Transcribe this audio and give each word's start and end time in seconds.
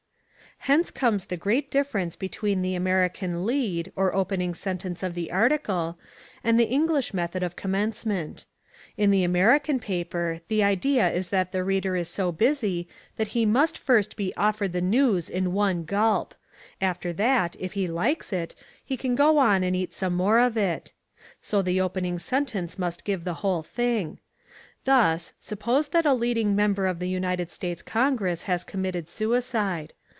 Hence 0.65 0.91
comes 0.91 1.25
the 1.25 1.37
great 1.37 1.71
difference 1.71 2.15
between 2.15 2.61
the 2.61 2.75
American 2.75 3.47
"lead" 3.47 3.91
or 3.95 4.13
opening 4.13 4.53
sentence 4.53 5.01
of 5.01 5.15
the 5.15 5.31
article, 5.31 5.97
and 6.43 6.59
the 6.59 6.69
English 6.69 7.15
method 7.15 7.41
of 7.41 7.55
commencement. 7.55 8.45
In 8.95 9.09
the 9.09 9.23
American 9.23 9.79
paper 9.79 10.41
the 10.49 10.61
idea 10.63 11.11
is 11.11 11.29
that 11.29 11.51
the 11.51 11.63
reader 11.63 11.95
is 11.95 12.09
so 12.09 12.31
busy 12.31 12.87
that 13.15 13.29
he 13.29 13.43
must 13.43 13.75
first 13.75 14.15
be 14.15 14.35
offered 14.37 14.71
the 14.71 14.81
news 14.83 15.31
in 15.31 15.51
one 15.53 15.83
gulp. 15.83 16.35
After 16.79 17.11
that 17.11 17.55
if 17.59 17.73
he 17.73 17.87
likes 17.87 18.31
it 18.31 18.53
he 18.85 18.95
can 18.95 19.15
go 19.15 19.39
on 19.39 19.63
and 19.63 19.75
eat 19.75 19.95
some 19.95 20.13
more 20.13 20.37
of 20.37 20.55
it. 20.57 20.91
So 21.41 21.63
the 21.63 21.81
opening 21.81 22.19
sentence 22.19 22.77
must 22.77 23.03
give 23.03 23.23
the 23.23 23.33
whole 23.41 23.63
thing. 23.63 24.19
Thus, 24.83 25.33
suppose 25.39 25.87
that 25.87 26.05
a 26.05 26.13
leading 26.13 26.55
member 26.55 26.85
of 26.85 26.99
the 26.99 27.09
United 27.09 27.49
States 27.49 27.81
Congress 27.81 28.43
has 28.43 28.63
committed 28.63 29.09
suicide. 29.09 29.93